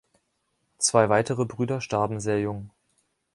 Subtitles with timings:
[0.79, 2.71] Zwei weitere Brüder starben sehr jung.